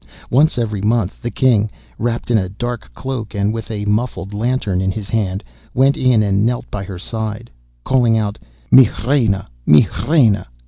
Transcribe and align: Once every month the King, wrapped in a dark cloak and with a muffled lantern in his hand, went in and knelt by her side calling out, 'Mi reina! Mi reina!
Once 0.31 0.57
every 0.57 0.81
month 0.81 1.21
the 1.21 1.29
King, 1.29 1.69
wrapped 1.99 2.31
in 2.31 2.37
a 2.39 2.49
dark 2.49 2.91
cloak 2.95 3.35
and 3.35 3.53
with 3.53 3.69
a 3.69 3.85
muffled 3.85 4.33
lantern 4.33 4.81
in 4.81 4.89
his 4.91 5.09
hand, 5.09 5.43
went 5.75 5.95
in 5.95 6.23
and 6.23 6.43
knelt 6.43 6.65
by 6.71 6.83
her 6.83 6.97
side 6.97 7.51
calling 7.83 8.17
out, 8.17 8.39
'Mi 8.71 8.89
reina! 9.05 9.47
Mi 9.67 9.87
reina! 10.07 10.47